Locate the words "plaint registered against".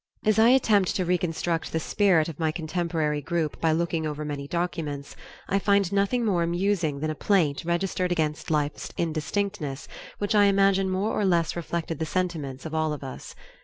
7.13-8.49